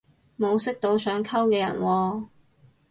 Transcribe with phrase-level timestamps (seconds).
[0.35, 2.23] 冇識到想溝嘅人喎